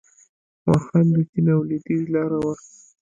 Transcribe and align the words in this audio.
واخان 0.67 1.05
د 1.13 1.15
چین 1.29 1.45
او 1.55 1.61
لویدیځ 1.69 2.03
لاره 2.13 2.37
وه 2.43 2.53